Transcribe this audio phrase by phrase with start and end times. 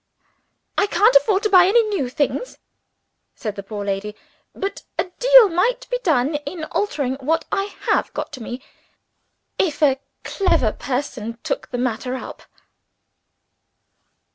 [0.79, 2.57] "I can't afford to buy any new things,"
[3.35, 4.15] said the poor lady.
[4.55, 8.63] "But a deal might be done in altering what I have got by me,
[9.59, 12.41] if a clever person took the matter up."